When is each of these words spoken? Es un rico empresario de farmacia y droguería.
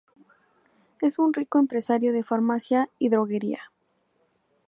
Es 0.99 1.19
un 1.19 1.31
rico 1.31 1.59
empresario 1.59 2.11
de 2.11 2.23
farmacia 2.23 2.89
y 2.97 3.09
droguería. 3.09 3.69